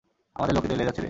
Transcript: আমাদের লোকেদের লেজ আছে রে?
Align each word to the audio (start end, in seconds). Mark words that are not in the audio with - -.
আমাদের 0.35 0.53
লোকেদের 0.55 0.77
লেজ 0.77 0.87
আছে 0.87 0.91
রে? 0.91 0.99